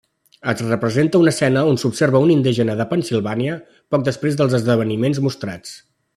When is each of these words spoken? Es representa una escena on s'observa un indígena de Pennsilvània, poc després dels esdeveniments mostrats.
Es 0.51 0.61
representa 0.69 1.19
una 1.25 1.33
escena 1.35 1.63
on 1.73 1.77
s'observa 1.81 2.21
un 2.27 2.31
indígena 2.37 2.77
de 2.81 2.87
Pennsilvània, 2.95 3.59
poc 3.95 4.09
després 4.09 4.41
dels 4.41 4.57
esdeveniments 4.61 5.21
mostrats. 5.29 5.79